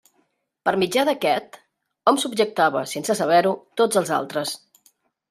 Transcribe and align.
Per 0.67 0.71
mitjà 0.83 1.01
d'aquest, 1.09 1.59
hom 2.11 2.17
subjectava, 2.23 2.81
sense 2.93 3.17
saber-ho, 3.21 3.53
tots 3.83 4.01
els 4.03 4.13
altres. 4.19 4.57